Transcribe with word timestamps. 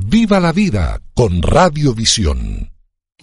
Viva 0.00 0.38
la 0.38 0.52
vida 0.52 1.02
con 1.12 1.42
Radiovisión. 1.42 2.70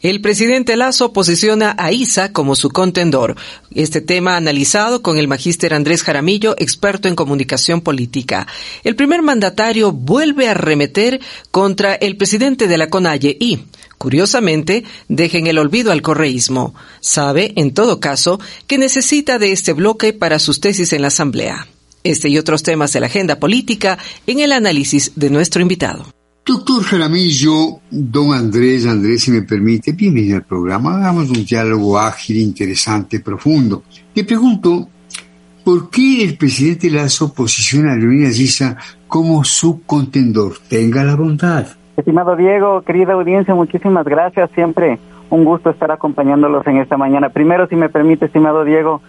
El 0.02 0.20
presidente 0.20 0.76
Lazo 0.76 1.14
posiciona 1.14 1.74
a 1.80 1.94
ISA 1.94 2.34
como 2.34 2.54
su 2.54 2.70
contendor. 2.70 3.38
Este 3.74 4.02
tema 4.02 4.36
analizado 4.36 5.02
con 5.02 5.18
el 5.18 5.30
magíster 5.30 5.74
Andrés 5.74 6.04
Jaramillo, 6.04 6.54
experto 6.60 7.08
en 7.08 7.16
comunicación 7.16 7.80
política. 7.80 8.46
El 8.84 8.98
primer 8.98 9.22
mandatario 9.22 9.94
vuelve 9.94 10.50
a 10.50 10.54
remeter 10.54 11.22
contra 11.50 11.96
el 11.96 12.18
presidente 12.18 12.68
de 12.68 12.78
la 12.78 12.90
CONAIE 12.90 13.38
y, 13.40 13.64
curiosamente, 13.98 14.84
deja 15.08 15.38
en 15.38 15.48
el 15.48 15.58
olvido 15.58 15.94
al 15.94 16.02
correísmo. 16.02 16.76
Sabe, 17.00 17.54
en 17.55 17.74
todo 17.74 18.02
caso, 18.02 18.38
que 18.68 18.78
necesita 18.78 19.40
de 19.40 19.54
este 19.54 19.72
bloque 19.72 20.12
para 20.12 20.40
sus 20.40 20.60
tesis 20.60 20.92
en 20.92 21.04
la 21.04 21.08
Asamblea. 21.08 21.68
Este 22.04 22.28
y 22.28 22.38
otros 22.38 22.64
temas 22.64 22.92
de 22.92 23.00
la 23.00 23.08
agenda 23.08 23.40
política 23.40 23.98
en 24.28 24.42
el 24.42 24.52
análisis 24.52 25.14
de 25.16 25.30
nuestro 25.30 25.62
invitado. 25.62 26.05
Doctor 26.48 26.84
Jaramillo, 26.84 27.80
don 27.90 28.31
Andrés, 28.31 28.85
Andrés, 28.85 29.23
si 29.23 29.31
me 29.31 29.41
permite, 29.41 29.94
bienvenido 29.94 30.38
al 30.38 30.43
programa. 30.43 30.96
Hagamos 30.96 31.32
un 31.32 31.43
diálogo 31.43 31.98
ágil, 31.98 32.37
interesante, 32.37 33.20
profundo. 33.20 33.82
Le 34.13 34.24
pregunto, 34.24 34.87
¿por 35.63 35.90
qué 35.90 36.24
el 36.24 36.37
presidente 36.37 36.91
Lazo 36.91 37.34
posiciona 37.34 37.93
a 37.93 37.96
Leonidas 37.96 38.37
Issa 38.37 38.77
como 39.07 39.43
su 39.43 39.84
contendor? 39.87 40.54
Tenga 40.70 41.04
la 41.04 41.15
bondad. 41.15 41.65
Estimado 41.98 42.35
Diego, 42.35 42.84
querida 42.84 43.13
audiencia, 43.13 43.55
muchísimas 43.55 44.05
gracias. 44.05 44.52
Siempre 44.52 44.99
un 45.32 45.46
gusto 45.46 45.71
estar 45.71 45.90
acompañándolos 45.90 46.68
en 46.68 46.77
esta 46.77 46.96
mañana. 46.96 47.30
Primero, 47.30 47.68
si 47.68 47.76
me 47.76 47.90
permite, 47.90 48.26
estimado 48.26 48.63
Diego, 48.63 49.02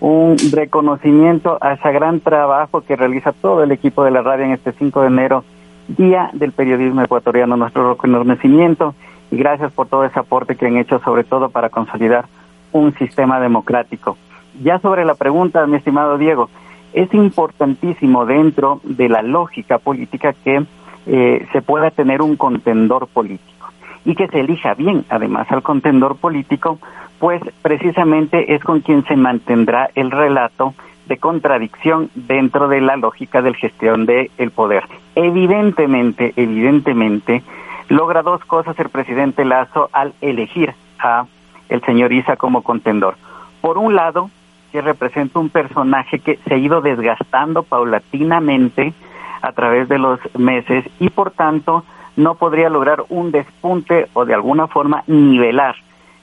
un 0.00 0.36
reconocimiento 0.52 1.56
a 1.62 1.72
ese 1.72 1.90
gran 1.90 2.20
trabajo 2.20 2.82
que 2.82 2.96
realiza 2.96 3.32
todo 3.32 3.62
el 3.62 3.72
equipo 3.72 4.04
de 4.04 4.10
la 4.10 4.20
radio 4.20 4.44
en 4.44 4.52
este 4.52 4.72
5 4.72 5.00
de 5.00 5.06
enero 5.06 5.44
Día 5.88 6.30
del 6.32 6.52
Periodismo 6.52 7.02
Ecuatoriano, 7.02 7.56
nuestro 7.56 7.94
reconocimiento 7.94 8.94
y 9.30 9.36
gracias 9.36 9.72
por 9.72 9.88
todo 9.88 10.04
ese 10.04 10.18
aporte 10.18 10.56
que 10.56 10.66
han 10.66 10.76
hecho, 10.76 11.00
sobre 11.00 11.24
todo 11.24 11.48
para 11.48 11.70
consolidar 11.70 12.26
un 12.72 12.94
sistema 12.94 13.40
democrático. 13.40 14.16
Ya 14.62 14.78
sobre 14.78 15.04
la 15.04 15.14
pregunta, 15.14 15.66
mi 15.66 15.76
estimado 15.76 16.18
Diego, 16.18 16.50
es 16.92 17.12
importantísimo 17.14 18.26
dentro 18.26 18.80
de 18.84 19.08
la 19.08 19.22
lógica 19.22 19.78
política 19.78 20.34
que 20.44 20.64
eh, 21.06 21.46
se 21.52 21.62
pueda 21.62 21.90
tener 21.90 22.22
un 22.22 22.36
contendor 22.36 23.08
político 23.08 23.68
y 24.04 24.14
que 24.14 24.28
se 24.28 24.40
elija 24.40 24.74
bien, 24.74 25.04
además, 25.08 25.50
al 25.50 25.62
contendor 25.62 26.16
político, 26.16 26.78
pues 27.18 27.40
precisamente 27.62 28.54
es 28.54 28.62
con 28.62 28.80
quien 28.80 29.04
se 29.04 29.16
mantendrá 29.16 29.90
el 29.94 30.10
relato 30.10 30.74
de 31.06 31.18
contradicción 31.18 32.10
dentro 32.14 32.68
de 32.68 32.80
la 32.80 32.96
lógica 32.96 33.42
de 33.42 33.54
gestión 33.54 34.06
del 34.06 34.30
el 34.38 34.50
poder. 34.50 34.84
Evidentemente, 35.14 36.32
evidentemente, 36.36 37.42
logra 37.88 38.22
dos 38.22 38.44
cosas 38.44 38.78
el 38.78 38.88
presidente 38.88 39.44
Lazo 39.44 39.90
al 39.92 40.14
elegir 40.20 40.74
a 40.98 41.26
el 41.68 41.82
señor 41.82 42.12
Isa 42.12 42.36
como 42.36 42.62
contendor. 42.62 43.16
Por 43.60 43.78
un 43.78 43.94
lado, 43.94 44.30
que 44.72 44.80
representa 44.80 45.38
un 45.38 45.50
personaje 45.50 46.18
que 46.18 46.38
se 46.46 46.54
ha 46.54 46.56
ido 46.56 46.80
desgastando 46.80 47.62
paulatinamente 47.62 48.94
a 49.42 49.52
través 49.52 49.88
de 49.88 49.98
los 49.98 50.18
meses 50.36 50.84
y 50.98 51.10
por 51.10 51.30
tanto 51.30 51.84
no 52.16 52.34
podría 52.36 52.70
lograr 52.70 53.04
un 53.08 53.30
despunte 53.30 54.08
o 54.14 54.24
de 54.24 54.34
alguna 54.34 54.66
forma 54.66 55.04
nivelar 55.06 55.76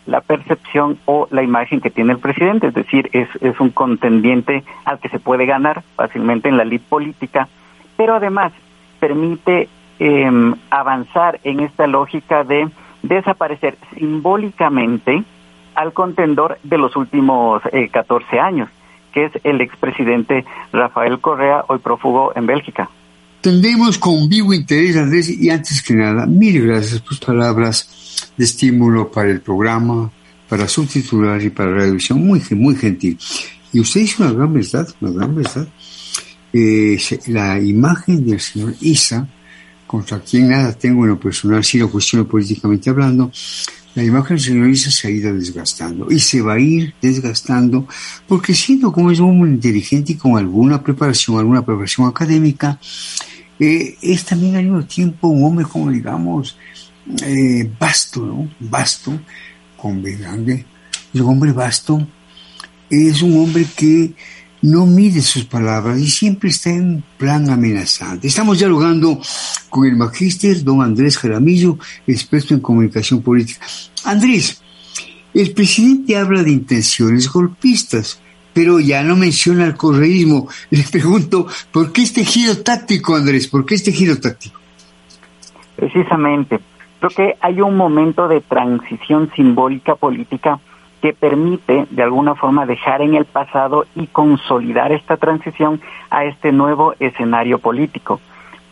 la 0.05 0.21
percepción 0.21 0.97
o 1.05 1.27
la 1.29 1.43
imagen 1.43 1.81
que 1.81 1.91
tiene 1.91 2.13
el 2.13 2.19
presidente, 2.19 2.67
es 2.67 2.73
decir, 2.73 3.09
es, 3.13 3.29
es 3.41 3.59
un 3.59 3.69
contendiente 3.69 4.63
al 4.85 4.99
que 4.99 5.09
se 5.09 5.19
puede 5.19 5.45
ganar 5.45 5.83
fácilmente 5.95 6.49
en 6.49 6.57
la 6.57 6.63
lid 6.63 6.81
política, 6.89 7.47
pero 7.95 8.15
además 8.15 8.51
permite 8.99 9.69
em, 9.99 10.53
avanzar 10.69 11.39
en 11.43 11.59
esta 11.61 11.87
lógica 11.87 12.43
de 12.43 12.69
desaparecer 13.03 13.77
simbólicamente 13.97 15.23
al 15.75 15.93
contendor 15.93 16.57
de 16.63 16.77
los 16.77 16.95
últimos 16.95 17.61
eh, 17.71 17.89
14 17.89 18.39
años, 18.39 18.69
que 19.13 19.25
es 19.25 19.31
el 19.43 19.61
expresidente 19.61 20.45
Rafael 20.73 21.19
Correa, 21.19 21.63
hoy 21.67 21.79
prófugo 21.79 22.33
en 22.35 22.45
Bélgica. 22.45 22.89
Tendemos 23.41 23.97
con 23.97 24.27
vivo 24.27 24.53
interés, 24.53 24.97
Andrés, 24.97 25.29
y 25.29 25.49
antes 25.49 25.81
que 25.81 25.93
nada, 25.93 26.25
mil 26.25 26.67
gracias 26.67 26.99
por 26.99 27.09
tus 27.09 27.19
palabras 27.19 28.33
de 28.35 28.43
estímulo 28.43 29.09
para 29.09 29.29
el 29.29 29.39
programa, 29.39 30.11
para 30.49 30.67
su 30.67 30.85
titular 30.85 31.41
y 31.41 31.49
para 31.49 31.71
la 31.71 31.85
revisión, 31.85 32.25
muy, 32.25 32.41
muy 32.51 32.75
gentil. 32.75 33.17
Y 33.71 33.79
usted 33.79 34.01
dice 34.01 34.23
una 34.23 34.33
gran 34.33 34.53
verdad, 34.53 34.87
una 34.99 35.11
gran 35.11 35.35
verdad. 35.35 35.67
Eh, 36.51 36.99
la 37.27 37.59
imagen 37.59 38.25
del 38.25 38.39
señor 38.39 38.75
Isa, 38.81 39.27
contra 39.85 40.19
quien 40.19 40.49
nada 40.49 40.73
tengo 40.73 41.03
en 41.03 41.11
lo 41.11 41.19
personal, 41.19 41.63
si 41.63 41.77
lo 41.77 41.91
cuestiono 41.91 42.27
políticamente 42.27 42.89
hablando, 42.89 43.31
la 43.95 44.03
imagen 44.03 44.37
del 44.37 44.45
señor 44.45 44.69
Isa 44.69 44.91
se 44.91 45.07
ha 45.07 45.11
ido 45.11 45.33
desgastando 45.33 46.11
y 46.11 46.19
se 46.19 46.41
va 46.41 46.53
a 46.53 46.59
ir 46.59 46.93
desgastando 47.01 47.87
porque 48.27 48.53
siendo 48.53 48.91
como 48.91 49.11
es 49.11 49.19
un 49.19 49.47
inteligente 49.47 50.13
y 50.13 50.15
con 50.15 50.37
alguna 50.37 50.81
preparación, 50.81 51.37
alguna 51.37 51.65
preparación 51.65 52.07
académica, 52.07 52.79
eh, 53.59 53.97
es 54.01 54.25
también 54.25 54.55
al 54.55 54.63
mismo 54.63 54.85
tiempo 54.85 55.27
un 55.27 55.43
hombre 55.43 55.65
como 55.65 55.91
digamos 55.91 56.55
eh, 57.23 57.69
vasto, 57.79 58.25
¿no? 58.25 58.49
Vasto, 58.59 59.19
con 59.75 60.01
grande, 60.03 60.65
un 61.13 61.21
hombre 61.21 61.51
vasto, 61.51 62.07
es 62.89 63.21
un 63.21 63.37
hombre 63.37 63.65
que 63.75 64.13
no 64.61 64.85
mide 64.85 65.21
sus 65.21 65.45
palabras 65.45 65.99
y 65.99 66.07
siempre 66.07 66.49
está 66.49 66.69
en 66.69 67.03
plan 67.17 67.49
amenazante. 67.49 68.27
Estamos 68.27 68.59
dialogando 68.59 69.19
con 69.69 69.85
el 69.85 69.95
magíster 69.95 70.63
don 70.63 70.81
Andrés 70.81 71.17
Jaramillo, 71.17 71.77
experto 72.07 72.53
en 72.53 72.59
comunicación 72.59 73.21
política. 73.21 73.65
Andrés, 74.05 74.61
el 75.33 75.53
presidente 75.53 76.17
habla 76.17 76.43
de 76.43 76.51
intenciones 76.51 77.31
golpistas, 77.31 78.21
pero 78.53 78.79
ya 78.79 79.03
no 79.03 79.15
menciona 79.15 79.65
el 79.65 79.75
correísmo. 79.75 80.47
Le 80.69 80.83
pregunto, 80.83 81.47
¿por 81.71 81.91
qué 81.91 82.01
este 82.01 82.25
giro 82.25 82.57
táctico, 82.57 83.15
Andrés? 83.15 83.47
¿Por 83.47 83.65
qué 83.65 83.75
este 83.75 83.91
giro 83.91 84.19
táctico? 84.19 84.59
Precisamente, 85.75 86.59
creo 86.99 87.09
que 87.11 87.35
hay 87.39 87.61
un 87.61 87.77
momento 87.77 88.27
de 88.27 88.41
transición 88.41 89.31
simbólica 89.33 89.95
política 89.95 90.59
que 91.01 91.13
permite 91.13 91.85
de 91.89 92.03
alguna 92.03 92.35
forma 92.35 92.65
dejar 92.65 93.01
en 93.01 93.15
el 93.15 93.25
pasado 93.25 93.85
y 93.95 94.07
consolidar 94.07 94.91
esta 94.91 95.17
transición 95.17 95.81
a 96.09 96.25
este 96.25 96.51
nuevo 96.51 96.93
escenario 96.99 97.59
político. 97.59 98.19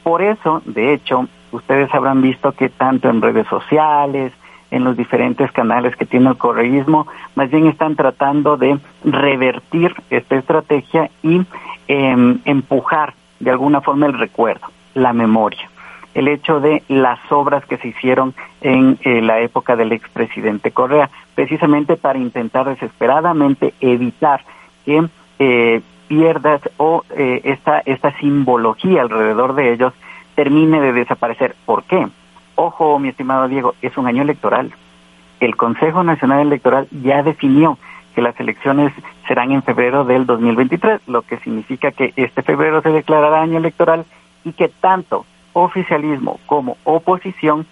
Por 0.04 0.22
eso, 0.22 0.62
de 0.66 0.94
hecho, 0.94 1.28
ustedes 1.52 1.94
habrán 1.94 2.22
visto 2.22 2.52
que 2.52 2.70
tanto 2.70 3.10
en 3.10 3.22
redes 3.22 3.48
sociales, 3.48 4.34
en 4.70 4.84
los 4.84 4.98
diferentes 4.98 5.52
canales 5.52 5.96
que 5.96 6.06
tiene 6.06 6.30
el 6.30 6.38
correísmo, 6.38 7.08
más 7.36 7.50
bien 7.50 7.68
están 7.68 7.96
tratando 7.96 8.58
de 8.58 8.78
revertir 9.06 9.96
esta 10.10 10.36
estrategia 10.36 11.10
y 11.24 11.42
em, 11.88 12.40
empujar 12.44 13.14
de 13.40 13.52
alguna 13.52 13.82
forma 13.82 14.08
el 14.08 14.18
recuerdo, 14.18 14.68
la 14.94 15.14
memoria 15.14 15.70
el 16.18 16.28
hecho 16.30 16.60
de 16.60 16.82
las 16.88 17.20
obras 17.32 17.64
que 17.66 17.78
se 17.78 17.90
hicieron 17.90 18.34
en 18.62 18.98
eh, 19.04 19.22
la 19.22 19.40
época 19.40 19.76
del 19.76 19.92
expresidente 19.92 20.72
Correa, 20.72 21.12
precisamente 21.36 21.96
para 21.96 22.18
intentar 22.18 22.68
desesperadamente 22.68 23.76
evitar 23.82 24.42
que 24.84 25.08
eh, 25.38 25.82
pierdas 26.08 26.62
o 26.78 27.04
eh, 27.16 27.42
esta, 27.44 27.84
esta 27.86 28.18
simbología 28.18 29.04
alrededor 29.04 29.54
de 29.54 29.74
ellos 29.74 29.94
termine 30.34 30.82
de 30.82 30.92
desaparecer. 30.92 31.56
¿Por 31.68 31.84
qué? 31.84 32.08
Ojo, 32.56 32.98
mi 32.98 33.10
estimado 33.10 33.48
Diego, 33.48 33.76
es 33.84 33.96
un 33.96 34.08
año 34.08 34.24
electoral. 34.24 34.74
El 35.40 35.56
Consejo 35.56 36.04
Nacional 36.04 36.48
Electoral 36.48 36.88
ya 36.90 37.22
definió 37.22 37.78
que 38.16 38.24
las 38.24 38.40
elecciones 38.40 38.92
serán 39.28 39.52
en 39.52 39.62
febrero 39.62 40.04
del 40.04 40.26
2023, 40.26 41.08
lo 41.08 41.22
que 41.22 41.38
significa 41.38 41.92
que 41.92 42.14
este 42.16 42.42
febrero 42.42 42.82
se 42.82 42.90
declarará 42.90 43.40
año 43.40 43.60
electoral 43.60 44.04
y 44.44 44.54
que 44.54 44.70
tanto 44.70 45.28
oficialismo 45.64 46.40
como 46.46 46.78
oposición 46.84 47.66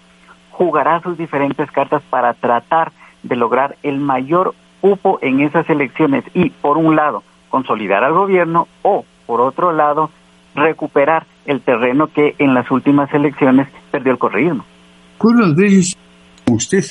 jugará 0.50 1.00
sus 1.02 1.16
diferentes 1.18 1.70
cartas 1.70 2.02
para 2.08 2.34
tratar 2.34 2.92
de 3.22 3.36
lograr 3.36 3.76
el 3.82 3.98
mayor 3.98 4.54
cupo 4.80 5.18
en 5.22 5.40
esas 5.40 5.68
elecciones 5.68 6.24
y, 6.34 6.50
por 6.50 6.78
un 6.78 6.96
lado, 6.96 7.22
consolidar 7.50 8.04
al 8.04 8.14
gobierno 8.14 8.68
o, 8.82 9.04
por 9.26 9.40
otro 9.40 9.72
lado, 9.72 10.10
recuperar 10.54 11.26
el 11.44 11.60
terreno 11.60 12.08
que 12.08 12.34
en 12.38 12.54
las 12.54 12.70
últimas 12.70 13.12
elecciones 13.12 13.68
perdió 13.90 14.12
el 14.12 14.18
correísmo. 14.18 14.64
acuerdo, 15.16 15.44
Andrés, 15.44 15.96
usted, 16.46 16.84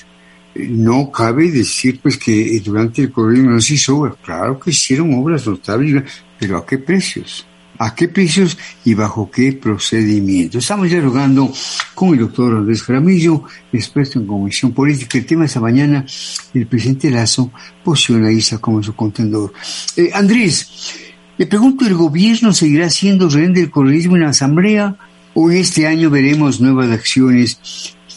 eh, 0.54 0.68
no 0.70 1.12
cabe 1.12 1.52
decir 1.52 2.00
pues 2.02 2.18
que 2.18 2.60
durante 2.64 3.02
el 3.02 3.12
correísmo 3.12 3.52
no 3.52 3.60
se 3.60 3.74
hizo 3.74 3.98
obras. 3.98 4.16
Claro 4.24 4.60
que 4.60 4.70
hicieron 4.70 5.14
obras 5.16 5.48
notables, 5.48 6.24
pero 6.40 6.58
¿a 6.58 6.66
qué 6.66 6.78
precios? 6.78 7.46
¿A 7.78 7.94
qué 7.94 8.08
precios 8.08 8.58
y 8.86 8.94
bajo 8.94 9.30
qué 9.30 9.54
procedimiento? 9.54 10.60
Estamos 10.60 10.90
dialogando 10.90 11.52
con 11.94 12.10
el 12.14 12.20
doctor 12.20 12.56
Andrés 12.56 12.84
Jaramillo, 12.84 13.44
experto 13.74 14.20
en 14.20 14.28
comisión 14.28 14.72
política. 14.72 15.18
El 15.18 15.26
tema 15.26 15.42
de 15.42 15.48
esta 15.48 15.60
mañana, 15.60 16.06
el 16.54 16.68
presidente 16.68 17.12
Lazo 17.12 17.52
posiciona 17.84 18.30
a 18.30 18.32
ISA 18.32 18.60
como 18.60 18.82
su 18.82 18.96
contendor. 18.96 19.54
Eh, 19.98 20.10
Andrés, 20.14 20.96
le 21.38 21.46
pregunto, 21.48 21.86
¿el 21.86 21.96
gobierno 21.96 22.54
seguirá 22.54 22.90
siendo 22.90 23.30
rehén 23.30 23.54
del 23.54 23.70
correísmo 23.70 24.16
en 24.16 24.24
la 24.24 24.30
Asamblea 24.30 24.96
o 25.34 25.52
este 25.52 25.86
año 25.86 26.10
veremos 26.10 26.62
nuevas 26.62 26.90
acciones 26.92 27.60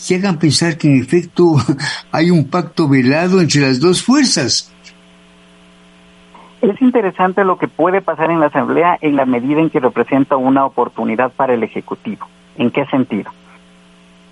que 0.07 0.15
hagan 0.15 0.39
pensar 0.39 0.79
que 0.79 0.89
en 0.89 1.03
efecto 1.03 1.57
hay 2.13 2.31
un 2.31 2.45
pacto 2.45 2.89
velado 2.89 3.41
entre 3.41 3.63
las 3.63 3.81
dos 3.81 4.03
fuerzas? 4.03 4.71
Es 6.61 6.83
interesante 6.83 7.45
lo 7.45 7.57
que 7.57 7.69
puede 7.69 8.01
pasar 8.01 8.33
en 8.33 8.41
la 8.41 8.47
Asamblea 8.47 8.99
en 9.01 9.15
la 9.15 9.27
medida 9.27 9.61
en 9.61 9.71
que 9.71 9.79
representa 9.79 10.37
una 10.37 10.67
oportunidad 10.67 11.31
para 11.31 11.55
el 11.55 11.63
Ejecutivo. 11.63 12.27
¿En 12.57 12.73
qué 12.73 12.85
sentido? 12.87 13.31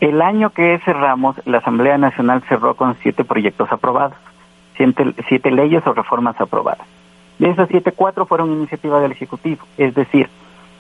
El 0.00 0.20
año 0.20 0.50
que 0.50 0.80
cerramos, 0.84 1.40
la 1.46 1.58
Asamblea 1.58 1.98
Nacional 1.98 2.42
cerró 2.48 2.74
con 2.74 2.96
siete 3.00 3.22
proyectos 3.22 3.70
aprobados, 3.70 4.18
siete, 4.76 5.50
leyes 5.52 5.86
o 5.86 5.92
reformas 5.92 6.38
aprobadas. 6.40 6.86
De 7.38 7.48
esas 7.48 7.68
siete, 7.68 7.92
cuatro 7.92 8.26
fueron 8.26 8.52
iniciativa 8.52 9.00
del 9.00 9.12
Ejecutivo. 9.12 9.64
Es 9.78 9.94
decir, 9.94 10.28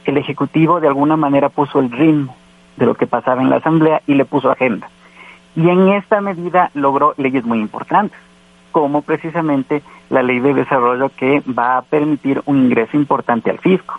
el 0.04 0.16
Ejecutivo 0.16 0.80
de 0.80 0.88
alguna 0.88 1.16
manera 1.16 1.48
puso 1.48 1.78
el 1.78 1.92
ritmo 1.92 2.34
de 2.76 2.86
lo 2.86 2.94
que 2.96 3.06
pasaba 3.06 3.40
en 3.40 3.50
la 3.50 3.56
Asamblea 3.56 4.02
y 4.08 4.14
le 4.14 4.24
puso 4.24 4.50
agenda. 4.50 4.90
Y 5.54 5.68
en 5.68 5.92
esta 5.92 6.20
medida 6.20 6.70
logró 6.74 7.14
leyes 7.16 7.44
muy 7.44 7.60
importantes 7.60 8.25
como 8.76 9.00
precisamente 9.00 9.82
la 10.10 10.22
ley 10.22 10.38
de 10.38 10.52
desarrollo 10.52 11.08
que 11.08 11.42
va 11.48 11.78
a 11.78 11.82
permitir 11.82 12.42
un 12.44 12.58
ingreso 12.66 12.94
importante 12.98 13.48
al 13.48 13.58
fisco. 13.58 13.98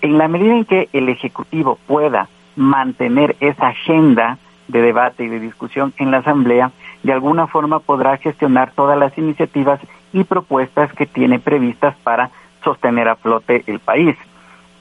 En 0.00 0.18
la 0.18 0.26
medida 0.26 0.52
en 0.52 0.64
que 0.64 0.88
el 0.92 1.08
Ejecutivo 1.08 1.78
pueda 1.86 2.28
mantener 2.56 3.36
esa 3.38 3.68
agenda 3.68 4.36
de 4.66 4.82
debate 4.82 5.22
y 5.22 5.28
de 5.28 5.38
discusión 5.38 5.94
en 5.96 6.10
la 6.10 6.16
Asamblea, 6.16 6.72
de 7.04 7.12
alguna 7.12 7.46
forma 7.46 7.78
podrá 7.78 8.16
gestionar 8.16 8.72
todas 8.72 8.98
las 8.98 9.16
iniciativas 9.16 9.78
y 10.12 10.24
propuestas 10.24 10.92
que 10.92 11.06
tiene 11.06 11.38
previstas 11.38 11.94
para 12.02 12.30
sostener 12.64 13.06
a 13.06 13.14
flote 13.14 13.62
el 13.68 13.78
país, 13.78 14.16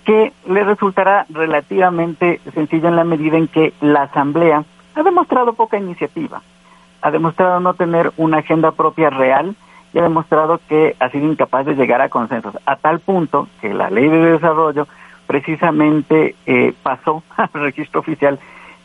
que 0.06 0.34
le 0.48 0.64
resultará 0.64 1.28
relativamente 1.30 2.42
sencillo 2.56 2.88
en 2.88 2.96
la 2.96 3.04
medida 3.04 3.38
en 3.38 3.48
que 3.48 3.74
la 3.80 4.02
Asamblea 4.02 4.64
ha 4.96 5.04
demostrado 5.04 5.54
poca 5.54 5.78
iniciativa 5.78 6.42
ha 7.02 7.12
demostrado 7.12 7.60
no 7.60 7.74
tener 7.74 8.12
una 8.18 8.40
agenda 8.40 8.72
propia 8.72 9.10
real 9.10 9.56
y 9.94 10.00
ha 10.00 10.04
demostrado 10.04 10.60
que 10.68 10.96
ha 11.00 11.10
sido 11.10 11.26
incapaz 11.26 11.66
de 11.66 11.76
llegar 11.76 12.02
a 12.02 12.10
consensos, 12.10 12.56
a 12.66 12.76
tal 12.76 13.00
punto 13.00 13.48
que 13.62 13.74
la 13.74 13.90
ley 13.90 14.08
de 14.08 14.32
desarrollo 14.34 14.88
precisamente 15.28 16.36
eh, 16.46 16.74
pasó 16.84 17.24
al 17.38 17.50
registro 17.54 18.00
oficial 18.02 18.40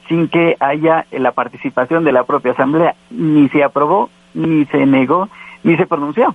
sin 0.09 0.29
que 0.29 0.57
haya 0.61 1.07
la 1.13 1.33
participación 1.33 2.05
de 2.05 2.13
la 2.13 2.25
propia 2.25 2.53
Asamblea, 2.53 2.95
ni 3.11 3.49
se 3.49 3.65
aprobó, 3.65 4.11
ni 4.35 4.67
se 4.67 4.85
negó, 4.85 5.29
ni 5.63 5.77
se 5.77 5.87
pronunció. 5.87 6.35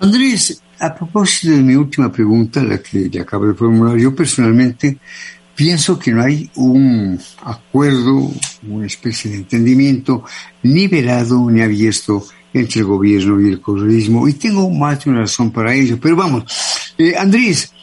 Andrés, 0.00 0.62
a 0.78 0.94
propósito 0.94 1.56
de 1.56 1.62
mi 1.62 1.74
última 1.74 2.12
pregunta, 2.12 2.62
la 2.62 2.78
que 2.78 3.08
le 3.12 3.20
acabo 3.20 3.46
de 3.46 3.54
formular, 3.54 3.96
yo 3.96 4.14
personalmente 4.14 4.98
pienso 5.58 5.98
que 5.98 6.12
no 6.12 6.22
hay 6.22 6.48
un 6.54 7.18
acuerdo, 7.42 8.30
una 8.68 8.86
especie 8.86 9.32
de 9.32 9.38
entendimiento 9.38 10.22
ni 10.62 10.86
velado 10.86 11.50
ni 11.50 11.60
abierto 11.60 12.22
entre 12.54 12.82
el 12.82 12.86
gobierno 12.86 13.40
y 13.40 13.48
el 13.48 13.60
correísmo. 13.60 14.28
Y 14.28 14.34
tengo 14.34 14.70
más 14.70 15.04
de 15.04 15.10
una 15.10 15.20
razón 15.22 15.50
para 15.50 15.74
ello. 15.74 15.98
Pero 16.00 16.14
vamos, 16.14 16.94
eh, 16.96 17.16
Andrés, 17.18 17.74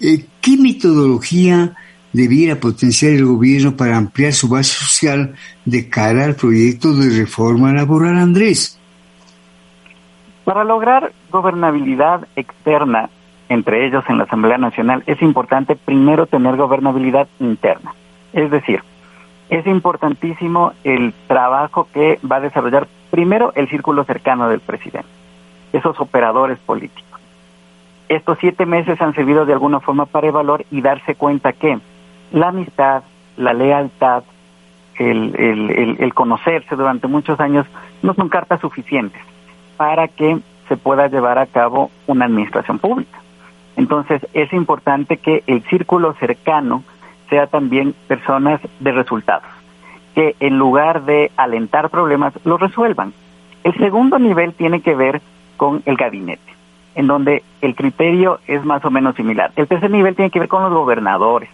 eh, 0.00 0.26
¿qué 0.42 0.58
metodología 0.58 1.74
debiera 2.12 2.60
potenciar 2.60 3.12
el 3.12 3.24
gobierno 3.24 3.74
para 3.74 3.96
ampliar 3.96 4.34
su 4.34 4.48
base 4.48 4.74
social 4.74 5.34
de 5.64 5.88
cara 5.88 6.26
al 6.26 6.34
proyecto 6.34 6.92
de 6.94 7.08
reforma 7.20 7.72
laboral, 7.72 8.18
Andrés? 8.18 8.78
Para 10.44 10.62
lograr 10.62 11.10
gobernabilidad 11.30 12.28
externa 12.36 13.08
entre 13.52 13.86
ellos 13.86 14.02
en 14.08 14.16
la 14.16 14.24
Asamblea 14.24 14.56
Nacional, 14.56 15.02
es 15.06 15.20
importante 15.20 15.76
primero 15.76 16.26
tener 16.26 16.56
gobernabilidad 16.56 17.28
interna. 17.38 17.94
Es 18.32 18.50
decir, 18.50 18.82
es 19.50 19.66
importantísimo 19.66 20.72
el 20.84 21.12
trabajo 21.26 21.86
que 21.92 22.18
va 22.30 22.36
a 22.36 22.40
desarrollar 22.40 22.88
primero 23.10 23.52
el 23.54 23.68
círculo 23.68 24.04
cercano 24.04 24.48
del 24.48 24.60
presidente, 24.60 25.08
esos 25.74 26.00
operadores 26.00 26.58
políticos. 26.60 27.20
Estos 28.08 28.38
siete 28.40 28.64
meses 28.64 29.00
han 29.02 29.14
servido 29.14 29.44
de 29.44 29.52
alguna 29.52 29.80
forma 29.80 30.06
para 30.06 30.28
evaluar 30.28 30.64
y 30.70 30.80
darse 30.80 31.14
cuenta 31.14 31.52
que 31.52 31.78
la 32.32 32.48
amistad, 32.48 33.02
la 33.36 33.52
lealtad, 33.52 34.24
el, 34.98 36.12
conocerse 36.14 36.74
durante 36.74 37.06
muchos 37.06 37.38
años 37.40 37.66
no 38.02 38.14
son 38.14 38.30
cartas 38.30 38.60
suficientes 38.60 39.20
para 39.76 40.08
que 40.08 40.38
se 40.68 40.76
pueda 40.78 41.08
llevar 41.08 41.38
a 41.38 41.46
cabo 41.46 41.90
una 42.06 42.24
administración 42.24 42.78
pública. 42.78 43.21
Entonces 43.76 44.26
es 44.34 44.52
importante 44.52 45.16
que 45.16 45.42
el 45.46 45.62
círculo 45.64 46.14
cercano 46.14 46.82
sea 47.30 47.46
también 47.46 47.94
personas 48.08 48.60
de 48.80 48.92
resultados, 48.92 49.48
que 50.14 50.36
en 50.40 50.58
lugar 50.58 51.04
de 51.04 51.30
alentar 51.36 51.88
problemas, 51.88 52.34
los 52.44 52.60
resuelvan. 52.60 53.12
El 53.64 53.74
segundo 53.74 54.18
nivel 54.18 54.52
tiene 54.52 54.82
que 54.82 54.94
ver 54.94 55.22
con 55.56 55.82
el 55.86 55.96
gabinete, 55.96 56.42
en 56.94 57.06
donde 57.06 57.42
el 57.60 57.74
criterio 57.74 58.40
es 58.46 58.64
más 58.64 58.84
o 58.84 58.90
menos 58.90 59.14
similar. 59.14 59.52
El 59.56 59.66
tercer 59.66 59.90
nivel 59.90 60.14
tiene 60.14 60.30
que 60.30 60.40
ver 60.40 60.48
con 60.48 60.62
los 60.62 60.72
gobernadores. 60.72 61.48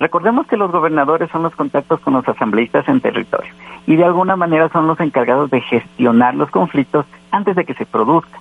Recordemos 0.00 0.48
que 0.48 0.56
los 0.56 0.72
gobernadores 0.72 1.30
son 1.30 1.44
los 1.44 1.54
contactos 1.54 2.00
con 2.00 2.14
los 2.14 2.28
asambleístas 2.28 2.88
en 2.88 3.00
territorio 3.00 3.52
y 3.86 3.94
de 3.94 4.04
alguna 4.04 4.34
manera 4.34 4.68
son 4.70 4.88
los 4.88 4.98
encargados 4.98 5.50
de 5.50 5.60
gestionar 5.60 6.34
los 6.34 6.50
conflictos 6.50 7.06
antes 7.30 7.54
de 7.54 7.64
que 7.64 7.74
se 7.74 7.86
produzcan. 7.86 8.40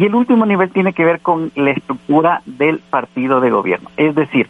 Y 0.00 0.06
el 0.06 0.14
último 0.14 0.46
nivel 0.46 0.70
tiene 0.70 0.94
que 0.94 1.04
ver 1.04 1.20
con 1.20 1.52
la 1.56 1.72
estructura 1.72 2.40
del 2.46 2.78
partido 2.78 3.42
de 3.42 3.50
gobierno, 3.50 3.90
es 3.98 4.14
decir, 4.14 4.48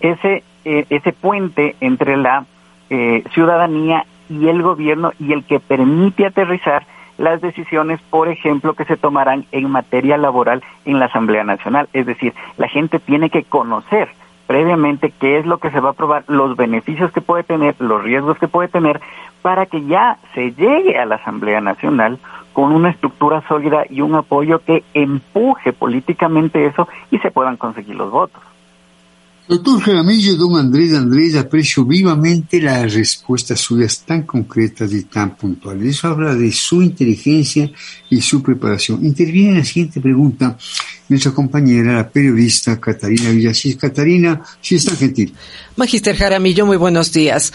ese, 0.00 0.44
eh, 0.64 0.86
ese 0.90 1.12
puente 1.12 1.74
entre 1.80 2.16
la 2.16 2.44
eh, 2.88 3.24
ciudadanía 3.34 4.06
y 4.30 4.46
el 4.46 4.62
gobierno 4.62 5.10
y 5.18 5.32
el 5.32 5.42
que 5.42 5.58
permite 5.58 6.24
aterrizar 6.24 6.86
las 7.18 7.40
decisiones, 7.40 8.00
por 8.10 8.28
ejemplo, 8.28 8.74
que 8.74 8.84
se 8.84 8.96
tomarán 8.96 9.44
en 9.50 9.68
materia 9.68 10.16
laboral 10.18 10.62
en 10.84 11.00
la 11.00 11.06
Asamblea 11.06 11.42
Nacional. 11.42 11.88
Es 11.92 12.06
decir, 12.06 12.32
la 12.56 12.68
gente 12.68 13.00
tiene 13.00 13.28
que 13.28 13.42
conocer 13.42 14.08
previamente 14.46 15.12
qué 15.18 15.38
es 15.38 15.46
lo 15.46 15.58
que 15.58 15.72
se 15.72 15.80
va 15.80 15.88
a 15.88 15.92
aprobar, 15.92 16.22
los 16.28 16.56
beneficios 16.56 17.10
que 17.10 17.20
puede 17.20 17.42
tener, 17.42 17.74
los 17.80 18.04
riesgos 18.04 18.38
que 18.38 18.46
puede 18.46 18.68
tener, 18.68 19.00
para 19.42 19.66
que 19.66 19.84
ya 19.84 20.18
se 20.34 20.52
llegue 20.52 20.96
a 20.96 21.06
la 21.06 21.16
Asamblea 21.16 21.60
Nacional 21.60 22.20
con 22.52 22.72
una 22.72 22.90
estructura 22.90 23.42
sólida 23.48 23.84
y 23.88 24.00
un 24.00 24.14
apoyo 24.14 24.60
que 24.60 24.84
empuje 24.94 25.72
políticamente 25.72 26.66
eso 26.66 26.88
y 27.10 27.18
se 27.18 27.30
puedan 27.30 27.56
conseguir 27.56 27.96
los 27.96 28.10
votos. 28.10 28.42
Doctor 29.52 29.82
Jaramillo, 29.82 30.34
don 30.36 30.56
Andrés 30.56 30.94
Andrés, 30.94 31.36
aprecio 31.36 31.84
vivamente 31.84 32.58
las 32.58 32.94
respuestas 32.94 33.60
suyas 33.60 34.02
tan 34.06 34.22
concretas 34.22 34.90
y 34.94 35.02
tan 35.02 35.36
puntuales. 35.36 35.98
Eso 35.98 36.08
habla 36.08 36.34
de 36.34 36.50
su 36.52 36.80
inteligencia 36.80 37.70
y 38.08 38.22
su 38.22 38.42
preparación. 38.42 39.04
Interviene 39.04 39.50
en 39.50 39.58
la 39.58 39.64
siguiente 39.66 40.00
pregunta 40.00 40.56
nuestra 41.06 41.32
compañera, 41.32 41.96
la 41.96 42.08
periodista 42.08 42.80
Catarina 42.80 43.28
Villasís. 43.28 43.76
Catarina, 43.76 44.40
si 44.62 44.76
es 44.76 44.86
tan 44.86 44.96
gentil. 44.96 45.34
Magister 45.76 46.16
Jaramillo, 46.16 46.64
muy 46.64 46.78
buenos 46.78 47.12
días. 47.12 47.52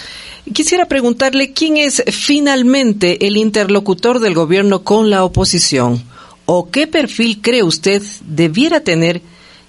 Quisiera 0.54 0.86
preguntarle 0.86 1.52
quién 1.52 1.78
es 1.78 2.04
finalmente 2.12 3.26
el 3.26 3.38
interlocutor 3.38 4.20
del 4.20 4.36
gobierno 4.36 4.84
con 4.84 5.10
la 5.10 5.24
oposición 5.24 6.04
o 6.46 6.70
qué 6.70 6.86
perfil 6.86 7.42
cree 7.42 7.64
usted 7.64 8.04
debiera 8.28 8.82
tener 8.82 9.24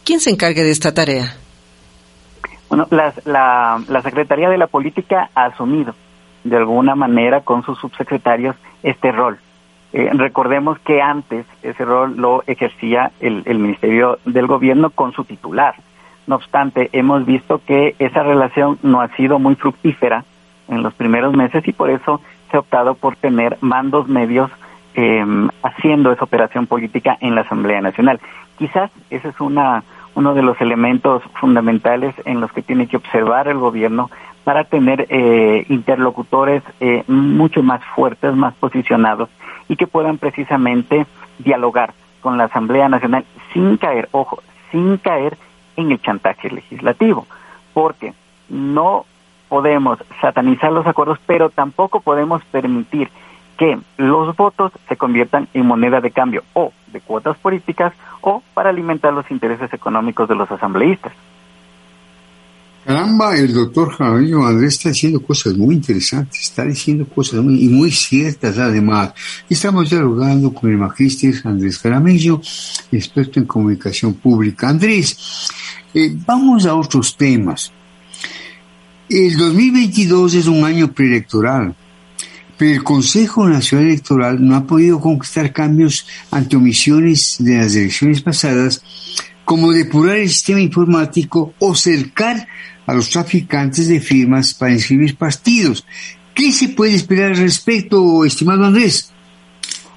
quien 0.05 0.21
se 0.21 0.29
encargue 0.29 0.63
de 0.63 0.73
esta 0.73 0.93
tarea. 0.93 1.39
Bueno, 2.69 2.87
la, 2.91 3.13
la 3.89 4.03
Secretaría 4.03 4.51
de 4.51 4.59
la 4.59 4.67
Política 4.67 5.31
ha 5.35 5.47
asumido 5.47 5.95
de 6.45 6.57
alguna 6.57 6.95
manera 6.95 7.41
con 7.41 7.63
sus 7.63 7.79
subsecretarios 7.79 8.57
este 8.83 9.13
rol. 9.13 9.39
Eh, 9.93 10.11
recordemos 10.13 10.79
que 10.81 11.01
antes 11.01 11.47
ese 11.63 11.85
rol 11.85 12.17
lo 12.17 12.43
ejercía 12.47 13.11
el, 13.21 13.43
el, 13.47 13.59
Ministerio 13.59 14.19
del 14.27 14.47
Gobierno 14.47 14.91
con 14.91 15.13
su 15.13 15.25
titular. 15.25 15.75
No 16.27 16.37
obstante, 16.37 16.91
hemos 16.93 17.25
visto 17.25 17.63
que 17.67 17.95
esa 17.99 18.23
relación 18.23 18.79
no 18.83 19.01
ha 19.01 19.09
sido 19.17 19.39
muy 19.39 19.55
fructífera 19.55 20.25
en 20.69 20.83
los 20.83 20.93
primeros 20.93 21.35
meses 21.35 21.67
y 21.67 21.73
por 21.73 21.89
eso 21.89 22.21
se 22.51 22.59
ha 22.59 22.61
optado 22.61 22.95
por 22.95 23.17
tener 23.17 23.57
mandos 23.63 24.09
medios 24.09 24.51
eh, 24.95 25.25
haciendo 25.63 26.13
esa 26.13 26.25
operación 26.25 26.67
política 26.67 27.17
en 27.21 27.35
la 27.35 27.43
Asamblea 27.43 27.81
Nacional. 27.81 28.21
Quizás 28.59 28.91
ese 29.09 29.29
es 29.29 29.41
una, 29.41 29.85
uno 30.15 30.35
de 30.35 30.43
los 30.43 30.61
elementos 30.61 31.23
fundamentales 31.41 32.15
en 32.25 32.41
los 32.41 32.53
que 32.53 32.63
tiene 32.63 32.87
que 32.87 32.97
observar 32.97 33.49
el 33.49 33.59
gobierno 33.59 34.11
para 34.45 34.65
tener 34.65 35.07
eh, 35.11 35.67
interlocutores 35.69 36.63
eh, 36.81 37.05
mucho 37.07 37.63
más 37.63 37.85
fuertes, 37.95 38.35
más 38.35 38.55
posicionados 38.55 39.29
y 39.69 39.77
que 39.77 39.87
puedan 39.87 40.19
precisamente 40.19 41.07
dialogar 41.39 41.93
con 42.21 42.39
la 42.39 42.45
Asamblea 42.45 42.89
Nacional 42.89 43.25
sin 43.53 43.77
caer, 43.77 44.09
ojo, 44.13 44.43
sin 44.73 44.97
caer 44.97 45.37
en 45.77 45.93
el 45.93 46.01
chantaje 46.01 46.51
legislativo, 46.51 47.27
porque 47.75 48.15
no 48.49 49.05
podemos 49.49 49.99
satanizar 50.21 50.73
los 50.73 50.87
acuerdos, 50.87 51.19
pero 51.27 51.51
tampoco 51.51 52.01
podemos 52.01 52.43
permitir 52.47 53.11
que 53.59 53.79
los 53.97 54.35
votos 54.37 54.73
se 54.89 54.97
conviertan 54.97 55.49
en 55.53 55.67
moneda 55.67 56.01
de 56.01 56.13
cambio 56.13 56.45
o 56.55 56.73
de 56.93 57.01
cuotas 57.01 57.37
políticas 57.39 57.93
o 58.21 58.43
para 58.55 58.71
alimentar 58.71 59.13
los 59.13 59.31
intereses 59.31 59.73
económicos 59.73 60.29
de 60.29 60.37
los 60.37 60.51
asambleístas. 60.51 61.13
Caramba, 62.85 63.37
el 63.37 63.53
doctor 63.53 63.91
Jaramillo 63.91 64.47
Andrés 64.47 64.75
está 64.75 64.89
diciendo 64.89 65.21
cosas 65.21 65.55
muy 65.59 65.75
interesantes, 65.75 66.41
está 66.41 66.65
diciendo 66.65 67.07
cosas 67.07 67.43
muy, 67.43 67.63
y 67.63 67.69
muy 67.69 67.91
ciertas 67.91 68.57
además. 68.57 69.13
Estamos 69.51 69.91
dialogando 69.91 70.55
con 70.55 70.71
el 70.71 70.79
magíster 70.79 71.35
Andrés 71.45 71.79
Jaramillo, 71.81 72.41
experto 72.91 73.41
en 73.41 73.47
comunicación 73.47 74.15
pública. 74.15 74.71
Andrés, 74.71 75.51
eh, 75.93 76.17
vamos 76.27 76.65
a 76.65 76.75
otros 76.75 77.15
temas. 77.15 77.73
El 79.11 79.37
2022 79.37 80.35
es 80.35 80.47
un 80.47 80.65
año 80.65 80.91
preelectoral, 80.91 81.75
pero 82.59 82.73
el 82.73 82.83
Consejo 82.83 83.49
Nacional 83.49 83.87
Electoral 83.87 84.45
no 84.45 84.57
ha 84.57 84.65
podido 84.65 85.01
conquistar 85.01 85.53
cambios 85.53 86.07
ante 86.33 86.57
omisiones 86.57 87.37
de 87.39 87.57
las 87.59 87.77
elecciones 87.77 88.21
pasadas, 88.21 88.83
como 89.45 89.71
depurar 89.71 90.17
el 90.17 90.29
sistema 90.29 90.61
informático 90.61 91.55
o 91.61 91.75
cercar 91.75 92.49
a 92.87 92.95
los 92.95 93.11
traficantes 93.11 93.89
de 93.89 94.01
firmas 94.01 94.55
para 94.55 94.73
inscribir 94.73 95.17
partidos. 95.17 95.87
¿Qué 96.35 96.51
se 96.53 96.69
puede 96.69 96.95
esperar 96.95 97.31
al 97.31 97.37
respecto, 97.37 98.25
estimado 98.25 98.65
Andrés? 98.65 99.15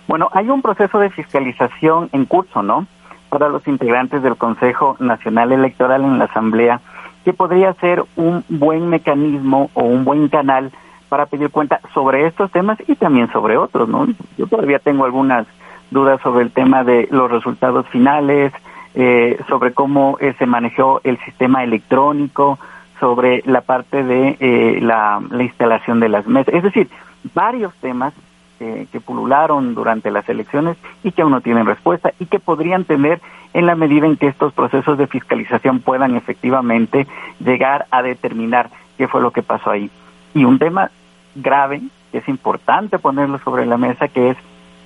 Bueno, 0.08 0.30
hay 0.34 0.50
un 0.50 0.62
proceso 0.62 1.00
de 1.00 1.10
fiscalización 1.10 2.10
en 2.12 2.26
curso, 2.26 2.62
¿no? 2.62 2.86
Para 3.30 3.50
los 3.50 3.68
integrantes 3.68 4.22
del 4.22 4.36
Consejo 4.36 4.98
Nacional 5.00 5.52
Electoral 5.52 6.04
en 6.04 6.20
la 6.20 6.26
Asamblea, 6.26 6.82
que 7.26 7.34
podría 7.34 7.74
ser 7.76 8.04
un 8.16 8.44
buen 8.50 8.90
mecanismo 8.90 9.72
o 9.74 9.84
un 9.84 10.04
buen 10.04 10.28
canal 10.28 10.72
para 11.12 11.26
pedir 11.26 11.50
cuenta 11.50 11.82
sobre 11.94 12.26
estos 12.26 12.50
temas 12.52 12.78
y 12.88 12.96
también 12.96 13.30
sobre 13.34 13.58
otros, 13.58 13.90
¿no? 13.90 14.08
Yo 14.38 14.48
todavía 14.48 14.80
tengo 14.80 15.04
algunas 15.04 15.46
dudas 15.90 16.22
sobre 16.22 16.46
el 16.46 16.52
tema 16.52 16.86
de 16.86 17.10
los 17.12 17.30
resultados 17.30 17.86
finales, 17.90 18.54
eh, 18.96 19.38
sobre 19.50 19.74
cómo 19.74 20.16
eh, 20.22 20.34
se 20.40 20.46
manejó 20.46 21.02
el 21.04 21.20
sistema 21.26 21.66
electrónico, 21.66 22.60
sobre 23.02 23.44
la 23.46 23.60
parte 23.60 24.06
de 24.06 24.38
eh, 24.40 24.80
la, 24.82 25.22
instalación 25.38 26.00
de 26.00 26.08
las 26.08 26.26
mesas. 26.28 26.54
Es 26.54 26.64
decir, 26.64 26.88
varios 27.34 27.74
temas 27.82 28.14
eh, 28.62 28.88
que 28.90 29.02
pulularon 29.02 29.76
durante 29.76 30.12
las 30.12 30.30
elecciones 30.30 30.78
y 31.04 31.12
que 31.12 31.24
aún 31.24 31.34
no 31.34 31.42
tienen 31.42 31.66
respuesta 31.66 32.14
y 32.20 32.26
que 32.28 32.40
podrían 32.40 32.86
tener 32.86 33.20
en 33.54 33.66
la 33.66 33.76
medida 33.76 34.06
en 34.06 34.16
que 34.16 34.28
estos 34.28 34.54
procesos 34.54 34.98
de 34.98 35.08
fiscalización 35.08 35.82
puedan 35.82 36.16
efectivamente 36.16 37.06
llegar 37.44 37.86
a 37.92 38.02
determinar 38.02 38.70
qué 38.98 39.10
fue 39.10 39.20
lo 39.20 39.32
que 39.32 39.44
pasó 39.44 39.72
ahí. 39.72 39.92
Y 40.34 40.46
un 40.46 40.58
tema 40.58 40.90
grave, 41.36 41.82
que 42.12 42.20
es 42.20 42.28
importante 42.28 43.00
ponerlo 43.00 43.40
sobre 43.40 43.66
la 43.66 43.78
mesa, 43.78 44.08
que 44.08 44.32
es 44.32 44.38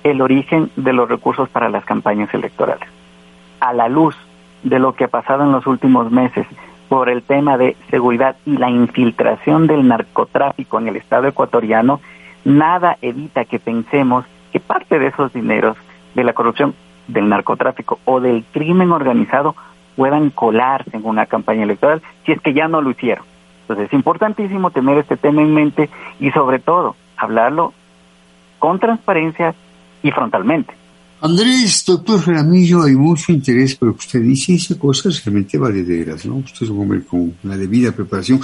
el 0.04 0.20
origen 0.20 0.70
de 0.76 0.92
los 0.92 1.08
recursos 1.08 1.48
para 1.48 1.68
las 1.68 1.84
campañas 1.84 2.32
electorales. 2.32 2.88
A 3.60 3.72
la 3.72 3.88
luz 3.88 4.16
de 4.62 4.78
lo 4.78 4.94
que 4.94 5.04
ha 5.04 5.08
pasado 5.08 5.44
en 5.44 5.52
los 5.52 5.66
últimos 5.66 6.10
meses, 6.10 6.46
por 6.88 7.08
el 7.08 7.22
tema 7.22 7.58
de 7.58 7.76
seguridad 7.90 8.36
y 8.46 8.56
la 8.56 8.70
infiltración 8.70 9.66
del 9.66 9.88
narcotráfico 9.88 10.78
en 10.78 10.88
el 10.88 10.96
Estado 10.96 11.26
ecuatoriano, 11.26 12.00
nada 12.44 12.96
evita 13.02 13.44
que 13.44 13.58
pensemos 13.58 14.24
que 14.52 14.60
parte 14.60 14.98
de 14.98 15.08
esos 15.08 15.32
dineros 15.32 15.76
de 16.14 16.24
la 16.24 16.32
corrupción, 16.32 16.74
del 17.08 17.28
narcotráfico 17.28 17.98
o 18.04 18.20
del 18.20 18.44
crimen 18.52 18.92
organizado 18.92 19.54
puedan 19.96 20.30
colarse 20.30 20.96
en 20.96 21.04
una 21.04 21.26
campaña 21.26 21.64
electoral 21.64 22.02
si 22.24 22.32
es 22.32 22.40
que 22.40 22.52
ya 22.52 22.68
no 22.68 22.80
lo 22.80 22.90
hicieron. 22.90 23.24
Entonces 23.66 23.88
es 23.88 23.92
importantísimo 23.94 24.70
tener 24.70 24.98
este 24.98 25.16
tema 25.16 25.42
en 25.42 25.52
mente 25.52 25.90
y 26.20 26.30
sobre 26.30 26.60
todo 26.60 26.94
hablarlo 27.16 27.72
con 28.60 28.78
transparencia 28.78 29.54
y 30.04 30.12
frontalmente. 30.12 30.72
Andrés, 31.20 31.84
doctor 31.84 32.20
Jaramillo, 32.20 32.84
hay 32.84 32.94
mucho 32.94 33.32
interés 33.32 33.74
por 33.74 33.88
lo 33.88 33.94
que 33.94 34.00
usted 34.00 34.20
dice, 34.20 34.52
dice 34.52 34.78
cosas 34.78 35.24
realmente 35.24 35.58
valederas, 35.58 36.24
¿no? 36.26 36.36
Usted 36.36 36.66
es 36.66 36.70
un 36.70 36.80
hombre 36.80 37.02
con 37.04 37.34
la 37.42 37.56
debida 37.56 37.90
preparación. 37.90 38.40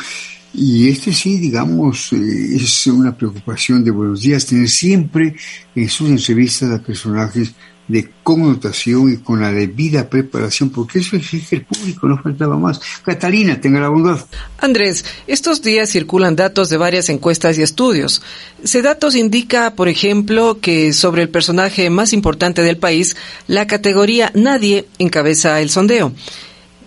Y 0.54 0.88
este 0.88 1.12
sí, 1.12 1.38
digamos, 1.38 2.12
eh, 2.12 2.56
es 2.56 2.87
una 2.87 3.16
preocupación 3.16 3.82
de 3.85 3.90
buenos 3.90 4.21
días, 4.21 4.47
tener 4.47 4.68
siempre 4.68 5.35
en 5.75 5.88
sus 5.88 6.11
entrevistas 6.11 6.71
a 6.71 6.82
personajes 6.82 7.54
de 7.88 8.09
connotación 8.23 9.12
y 9.12 9.16
con 9.18 9.40
la 9.40 9.50
debida 9.50 10.09
preparación, 10.09 10.71
porque 10.71 11.00
eso 11.00 11.16
exige 11.16 11.56
el 11.56 11.64
público, 11.64 12.06
no 12.06 12.18
faltaba 12.23 12.56
más. 12.56 12.80
Catalina, 13.04 13.61
tenga 13.61 13.80
la 13.80 13.88
bondad. 13.88 14.25
Andrés, 14.59 15.04
estos 15.26 15.62
días 15.62 15.90
circulan 15.90 16.37
datos 16.37 16.68
de 16.68 16.76
varias 16.76 17.09
encuestas 17.09 17.59
y 17.59 17.62
estudios. 17.62 18.23
Ese 18.62 18.82
datos 18.82 19.16
indica, 19.16 19.75
por 19.75 19.88
ejemplo, 19.88 20.59
que 20.61 20.92
sobre 20.92 21.23
el 21.23 21.28
personaje 21.28 21.90
más 21.90 22.12
importante 22.12 22.62
del 22.62 22.78
país, 22.78 23.16
la 23.47 23.66
categoría 23.66 24.30
Nadie 24.35 24.87
encabeza 24.99 25.61
el 25.61 25.68
sondeo. 25.68 26.12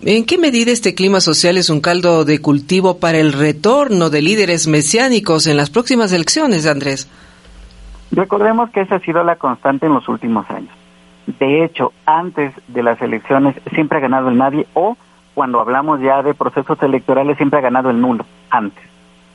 ¿En 0.02 0.26
qué 0.26 0.38
medida 0.38 0.72
este 0.72 0.94
clima 0.94 1.20
social 1.20 1.56
es 1.56 1.70
un 1.70 1.80
caldo 1.80 2.24
de 2.24 2.40
cultivo 2.40 2.98
para 2.98 3.18
el 3.18 3.32
retorno 3.32 4.10
de 4.10 4.22
líderes 4.22 4.68
mesiánicos 4.68 5.46
en 5.46 5.56
las 5.56 5.70
próximas 5.70 6.12
elecciones, 6.12 6.66
Andrés? 6.66 7.10
Recordemos 8.12 8.70
que 8.70 8.82
esa 8.82 8.96
ha 8.96 9.00
sido 9.00 9.24
la 9.24 9.36
constante 9.36 9.86
en 9.86 9.94
los 9.94 10.08
últimos 10.08 10.48
años. 10.50 10.70
De 11.38 11.64
hecho, 11.64 11.92
antes 12.04 12.52
de 12.68 12.82
las 12.82 13.00
elecciones 13.02 13.56
siempre 13.74 13.98
ha 13.98 14.00
ganado 14.00 14.28
el 14.28 14.36
nadie 14.36 14.66
o 14.74 14.96
cuando 15.34 15.60
hablamos 15.60 16.00
ya 16.00 16.22
de 16.22 16.34
procesos 16.34 16.80
electorales 16.82 17.36
siempre 17.36 17.58
ha 17.58 17.62
ganado 17.62 17.90
el 17.90 18.00
nulo 18.00 18.24
antes. 18.50 18.84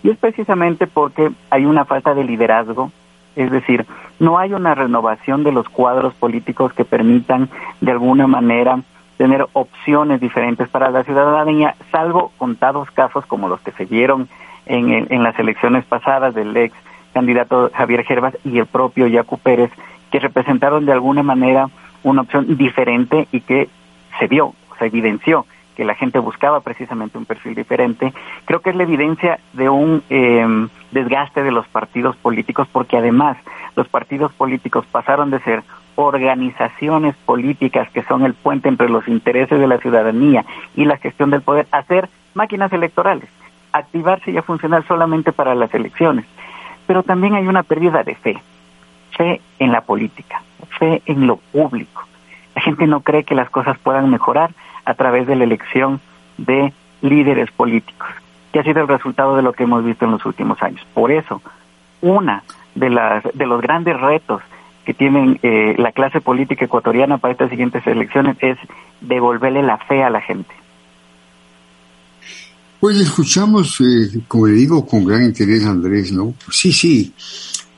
Y 0.03 0.09
es 0.09 0.17
precisamente 0.17 0.87
porque 0.87 1.31
hay 1.49 1.65
una 1.65 1.85
falta 1.85 2.13
de 2.13 2.23
liderazgo, 2.23 2.91
es 3.35 3.51
decir, 3.51 3.85
no 4.19 4.39
hay 4.39 4.53
una 4.53 4.73
renovación 4.73 5.43
de 5.43 5.51
los 5.51 5.67
cuadros 5.69 6.13
políticos 6.13 6.73
que 6.73 6.85
permitan 6.85 7.49
de 7.81 7.91
alguna 7.91 8.25
manera 8.25 8.81
tener 9.21 9.45
opciones 9.53 10.19
diferentes 10.19 10.67
para 10.69 10.89
la 10.89 11.03
ciudadanía, 11.03 11.75
salvo 11.91 12.31
contados 12.39 12.89
casos 12.89 13.23
como 13.27 13.47
los 13.47 13.61
que 13.61 13.71
se 13.73 13.85
vieron 13.85 14.27
en, 14.65 15.05
en 15.11 15.21
las 15.21 15.37
elecciones 15.37 15.85
pasadas 15.85 16.33
del 16.33 16.57
ex 16.57 16.73
candidato 17.13 17.69
Javier 17.71 18.03
Gervas 18.03 18.35
y 18.43 18.57
el 18.57 18.65
propio 18.65 19.05
Yacu 19.05 19.37
Pérez, 19.37 19.69
que 20.09 20.17
representaron 20.17 20.87
de 20.87 20.93
alguna 20.93 21.21
manera 21.21 21.69
una 22.01 22.21
opción 22.21 22.57
diferente 22.57 23.27
y 23.31 23.41
que 23.41 23.69
se 24.17 24.25
vio, 24.25 24.55
se 24.79 24.87
evidenció 24.87 25.45
que 25.75 25.85
la 25.85 25.93
gente 25.93 26.17
buscaba 26.17 26.61
precisamente 26.61 27.19
un 27.19 27.25
perfil 27.25 27.53
diferente. 27.53 28.13
Creo 28.45 28.61
que 28.61 28.71
es 28.71 28.75
la 28.75 28.83
evidencia 28.83 29.39
de 29.53 29.69
un 29.69 30.01
em, 30.09 30.67
desgaste 30.89 31.43
de 31.43 31.51
los 31.51 31.67
partidos 31.67 32.15
políticos 32.15 32.67
porque 32.71 32.97
además 32.97 33.37
los 33.75 33.87
partidos 33.87 34.33
políticos 34.33 34.83
pasaron 34.91 35.29
de 35.29 35.39
ser 35.41 35.63
organizaciones 35.95 37.15
políticas 37.25 37.89
que 37.91 38.03
son 38.03 38.23
el 38.25 38.33
puente 38.33 38.69
entre 38.69 38.89
los 38.89 39.07
intereses 39.07 39.59
de 39.59 39.67
la 39.67 39.77
ciudadanía 39.77 40.45
y 40.75 40.85
la 40.85 40.97
gestión 40.97 41.29
del 41.29 41.41
poder 41.41 41.67
a 41.71 41.83
ser 41.83 42.09
máquinas 42.33 42.71
electorales, 42.73 43.29
activarse 43.73 44.31
y 44.31 44.37
a 44.37 44.43
funcionar 44.43 44.85
solamente 44.87 45.31
para 45.31 45.55
las 45.55 45.73
elecciones. 45.73 46.25
Pero 46.87 47.03
también 47.03 47.35
hay 47.35 47.47
una 47.47 47.63
pérdida 47.63 48.03
de 48.03 48.15
fe 48.15 48.41
fe 49.11 49.41
en 49.59 49.71
la 49.71 49.81
política, 49.81 50.41
fe 50.79 51.01
en 51.05 51.27
lo 51.27 51.37
público. 51.37 52.03
La 52.55 52.61
gente 52.61 52.87
no 52.87 53.01
cree 53.01 53.23
que 53.23 53.35
las 53.35 53.49
cosas 53.49 53.77
puedan 53.79 54.09
mejorar 54.09 54.51
a 54.85 54.93
través 54.93 55.27
de 55.27 55.35
la 55.35 55.43
elección 55.43 55.99
de 56.37 56.73
líderes 57.01 57.51
políticos, 57.51 58.09
que 58.51 58.59
ha 58.59 58.63
sido 58.63 58.81
el 58.81 58.87
resultado 58.87 59.35
de 59.35 59.41
lo 59.41 59.53
que 59.53 59.63
hemos 59.63 59.83
visto 59.83 60.05
en 60.05 60.11
los 60.11 60.25
últimos 60.25 60.61
años. 60.61 60.85
Por 60.93 61.11
eso, 61.11 61.41
una 62.01 62.43
de 62.75 62.89
las 62.89 63.23
de 63.33 63.45
los 63.45 63.61
grandes 63.61 63.99
retos 63.99 64.41
que 64.85 64.93
tienen 64.93 65.39
eh, 65.43 65.75
la 65.77 65.91
clase 65.91 66.21
política 66.21 66.65
ecuatoriana 66.65 67.17
para 67.17 67.33
estas 67.33 67.49
siguientes 67.49 67.85
elecciones 67.85 68.37
es 68.41 68.57
devolverle 69.01 69.63
la 69.63 69.77
fe 69.77 70.03
a 70.03 70.09
la 70.09 70.21
gente. 70.21 70.53
Pues 72.79 72.97
escuchamos, 72.97 73.79
eh, 73.81 74.21
como 74.27 74.47
le 74.47 74.53
digo, 74.53 74.85
con 74.87 75.05
gran 75.05 75.23
interés, 75.23 75.65
Andrés, 75.65 76.11
¿no? 76.11 76.33
sí, 76.49 76.71
sí, 76.71 77.13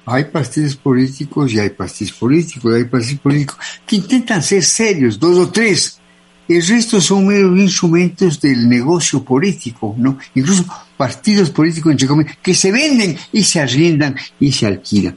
hay 0.06 0.26
partidos 0.26 0.76
políticos 0.76 1.54
y 1.54 1.60
hay 1.60 1.70
partidos 1.70 2.14
políticos, 2.14 2.74
hay 2.74 2.86
partidos 2.86 3.20
políticos 3.20 3.58
que 3.86 3.98
intentan 3.98 4.42
ser 4.42 4.64
serios, 4.64 5.20
dos 5.20 5.38
o 5.38 5.50
tres. 5.50 6.00
El 6.48 6.66
resto 6.66 7.00
son 7.00 7.28
meros 7.28 7.58
instrumentos 7.58 8.40
del 8.42 8.68
negocio 8.68 9.24
político, 9.24 9.96
¿no? 9.98 10.18
Incluso 10.36 10.66
partidos 10.98 11.50
políticos, 11.52 11.92
entre 11.92 12.08
comillas, 12.08 12.38
que 12.42 12.54
se 12.54 12.72
venden 12.72 13.18
y 13.32 13.44
se 13.44 13.62
arriendan 13.62 14.16
y 14.40 14.52
se 14.52 14.68
alquilan. 14.68 15.16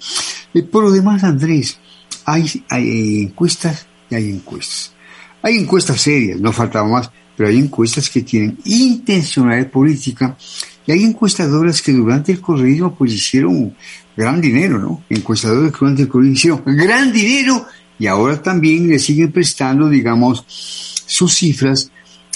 Eh, 0.54 0.62
por 0.62 0.84
lo 0.84 0.90
demás, 0.92 1.24
Andrés, 1.24 1.78
hay, 2.24 2.64
hay 2.70 3.22
encuestas 3.22 3.86
y 4.08 4.14
hay 4.14 4.30
encuestas. 4.30 4.92
Hay 5.42 5.56
encuestas 5.56 6.00
serias, 6.00 6.40
no 6.40 6.52
faltaba 6.52 6.88
más, 6.88 7.10
pero 7.36 7.48
hay 7.48 7.58
encuestas 7.58 8.08
que 8.08 8.22
tienen 8.22 8.58
intencionalidad 8.64 9.70
política 9.70 10.36
y 10.86 10.92
hay 10.92 11.04
encuestadoras 11.04 11.82
que 11.82 11.92
durante 11.92 12.32
el 12.32 12.40
correísmo 12.40 12.94
pues 12.94 13.12
hicieron 13.12 13.74
gran 14.16 14.40
dinero, 14.40 14.78
¿no? 14.78 15.02
Encuestadores 15.10 15.72
que 15.72 15.78
durante 15.78 16.02
el 16.02 16.08
correísmo 16.08 16.34
hicieron 16.34 16.62
gran 16.64 17.12
dinero 17.12 17.66
y 17.98 18.06
ahora 18.06 18.40
también 18.40 18.88
le 18.88 18.98
siguen 18.98 19.32
prestando, 19.32 19.88
digamos, 19.88 20.94
sus 21.16 21.34
cifras 21.34 21.90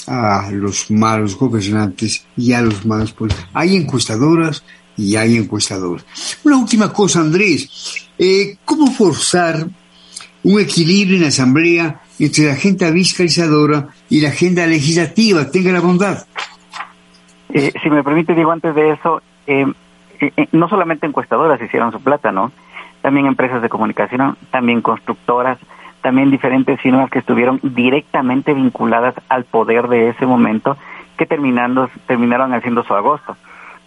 a 0.07 0.49
los 0.51 0.89
malos 0.89 1.37
gobernantes 1.37 2.25
y 2.35 2.53
a 2.53 2.61
los 2.61 2.83
malos 2.85 3.11
políticos. 3.13 3.47
Hay 3.53 3.75
encuestadoras 3.75 4.63
y 4.97 5.15
hay 5.15 5.37
encuestadoras. 5.37 6.03
Una 6.43 6.57
última 6.57 6.91
cosa, 6.91 7.19
Andrés. 7.19 8.09
Eh, 8.17 8.57
¿Cómo 8.65 8.87
forzar 8.87 9.67
un 10.43 10.59
equilibrio 10.59 11.17
en 11.17 11.21
la 11.21 11.27
Asamblea 11.27 12.01
entre 12.17 12.45
la 12.45 12.53
agenda 12.53 12.91
fiscalizadora 12.91 13.89
y 14.09 14.21
la 14.21 14.29
agenda 14.29 14.65
legislativa? 14.65 15.49
Tenga 15.51 15.71
la 15.71 15.81
bondad. 15.81 16.25
Eh, 17.53 17.71
si 17.83 17.89
me 17.91 18.03
permite, 18.03 18.33
digo 18.33 18.51
antes 18.51 18.73
de 18.73 18.93
eso, 18.93 19.21
eh, 19.45 19.65
no 20.51 20.67
solamente 20.69 21.05
encuestadoras 21.05 21.61
hicieron 21.61 21.91
su 21.91 22.01
plata, 22.01 22.31
¿no? 22.31 22.51
También 23.03 23.27
empresas 23.27 23.61
de 23.61 23.69
comunicación, 23.69 24.37
también 24.49 24.81
constructoras, 24.81 25.59
también 26.01 26.31
diferentes 26.31 26.79
firmas 26.81 27.09
que 27.09 27.19
estuvieron 27.19 27.59
directamente 27.61 28.53
vinculadas 28.53 29.15
al 29.29 29.45
poder 29.45 29.87
de 29.87 30.09
ese 30.09 30.25
momento 30.25 30.77
que 31.17 31.25
terminando, 31.25 31.89
terminaron 32.07 32.53
haciendo 32.53 32.83
su 32.83 32.93
agosto. 32.93 33.35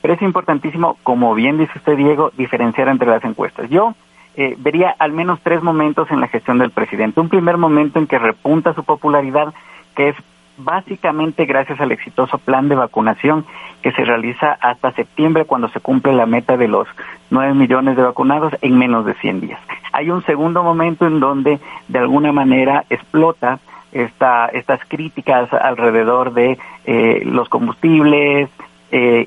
Pero 0.01 0.15
es 0.15 0.23
importantísimo, 0.23 0.99
como 1.03 1.35
bien 1.35 1.59
dice 1.59 1.73
usted, 1.77 1.97
Diego, 1.97 2.31
diferenciar 2.37 2.89
entre 2.89 3.09
las 3.09 3.25
encuestas. 3.25 3.71
Yo 3.71 3.95
eh, 4.37 4.55
vería 4.59 4.95
al 4.99 5.13
menos 5.13 5.41
tres 5.43 5.63
momentos 5.63 6.11
en 6.11 6.21
la 6.21 6.29
gestión 6.29 6.59
del 6.59 6.71
presidente. 6.71 7.21
Un 7.21 7.29
primer 7.29 7.57
momento 7.57 7.99
en 7.99 8.07
que 8.07 8.19
repunta 8.19 8.75
su 8.75 8.85
popularidad, 8.85 9.55
que 9.97 10.11
es 10.11 10.17
básicamente 10.57 11.47
gracias 11.47 11.81
al 11.81 11.93
exitoso 11.93 12.39
plan 12.39 12.69
de 12.69 12.75
vacunación 12.75 13.45
que 13.83 13.93
se 13.93 14.05
realiza 14.05 14.57
hasta 14.61 14.93
septiembre 14.93 15.45
cuando 15.45 15.69
se 15.69 15.81
cumple 15.81 16.13
la 16.13 16.27
meta 16.27 16.57
de 16.57 16.69
los 16.69 16.87
9 17.31 17.55
millones 17.55 17.97
de 17.97 18.03
vacunados 18.03 18.53
en 18.63 18.79
menos 18.79 19.05
de 19.05 19.15
100 19.15 19.41
días. 19.41 19.61
Hay 19.93 20.11
un 20.11 20.25
segundo 20.25 20.63
momento 20.63 21.07
en 21.07 21.21
donde 21.21 21.61
de 21.89 21.99
alguna 21.99 22.33
manera 22.33 22.85
explota 22.91 23.59
esta, 23.93 24.47
estas 24.47 24.81
críticas 24.89 25.53
alrededor 25.53 26.33
de 26.33 26.59
eh, 26.85 27.23
los 27.25 27.49
combustibles, 27.49 28.51
eh, 28.91 29.27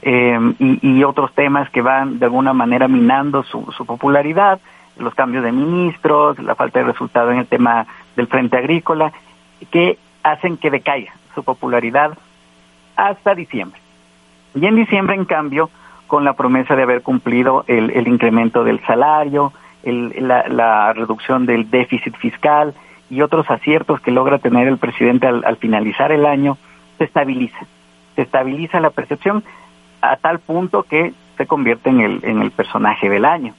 eh, 0.00 0.38
y, 0.58 1.04
otros 1.04 1.32
temas 1.34 1.68
que 1.70 1.82
van 1.82 2.18
de 2.18 2.26
alguna 2.26 2.52
manera 2.52 2.86
minando 2.88 3.42
su, 3.42 3.72
su 3.76 3.84
popularidad, 3.84 4.60
los 4.98 5.14
cambios 5.14 5.44
de 5.44 5.52
ministros, 5.52 6.38
la 6.38 6.54
falta 6.54 6.78
de 6.78 6.86
resultado 6.86 7.32
en 7.32 7.38
el 7.38 7.46
tema 7.46 7.86
del 8.16 8.26
Frente 8.28 8.56
Agrícola 8.56 9.12
que 9.66 9.98
hacen 10.22 10.56
que 10.56 10.70
decaiga 10.70 11.12
su 11.34 11.42
popularidad 11.42 12.16
hasta 12.96 13.34
diciembre. 13.34 13.80
Y 14.54 14.66
en 14.66 14.76
diciembre, 14.76 15.14
en 15.14 15.24
cambio, 15.24 15.70
con 16.06 16.24
la 16.24 16.32
promesa 16.32 16.74
de 16.74 16.82
haber 16.82 17.02
cumplido 17.02 17.64
el, 17.68 18.08
incremento 18.08 18.64
del 18.64 18.84
salario, 18.86 19.52
la, 19.84 20.92
reducción 20.94 21.46
del 21.46 21.70
déficit 21.70 22.16
fiscal 22.16 22.74
y 23.10 23.20
otros 23.20 23.48
aciertos 23.50 24.00
que 24.00 24.10
logra 24.10 24.38
tener 24.38 24.66
el 24.66 24.78
presidente 24.78 25.26
al, 25.26 25.56
finalizar 25.58 26.10
el 26.10 26.26
año, 26.26 26.56
se 26.96 27.04
estabiliza. 27.04 27.58
Se 28.16 28.22
estabiliza 28.22 28.80
la 28.80 28.90
percepción 28.90 29.44
a 30.00 30.16
tal 30.16 30.40
punto 30.40 30.82
que 30.82 31.12
se 31.36 31.46
convierte 31.46 31.90
en 31.90 32.00
el, 32.00 32.20
en 32.24 32.42
el 32.42 32.50
personaje 32.50 33.08
del 33.08 33.24
año. 33.24 33.54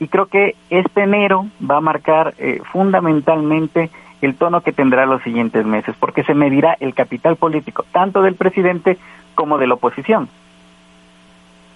Y 0.00 0.08
creo 0.08 0.26
que 0.26 0.56
este 0.70 1.02
enero 1.02 1.46
va 1.68 1.78
a 1.78 1.80
marcar 1.80 2.34
eh, 2.38 2.60
fundamentalmente 2.72 3.90
el 4.24 4.36
tono 4.36 4.62
que 4.62 4.72
tendrá 4.72 5.06
los 5.06 5.22
siguientes 5.22 5.64
meses, 5.66 5.94
porque 5.98 6.24
se 6.24 6.34
medirá 6.34 6.76
el 6.80 6.94
capital 6.94 7.36
político 7.36 7.84
tanto 7.92 8.22
del 8.22 8.34
presidente 8.34 8.98
como 9.34 9.58
de 9.58 9.66
la 9.66 9.74
oposición. 9.74 10.28